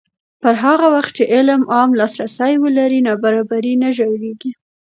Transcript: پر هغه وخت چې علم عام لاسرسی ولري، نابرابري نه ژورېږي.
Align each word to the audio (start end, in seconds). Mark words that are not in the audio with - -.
پر 0.41 0.55
هغه 0.63 0.87
وخت 0.95 1.11
چې 1.17 1.23
علم 1.33 1.61
عام 1.73 1.89
لاسرسی 1.99 2.53
ولري، 2.63 2.99
نابرابري 3.07 3.73
نه 3.81 3.89
ژورېږي. 3.97 4.51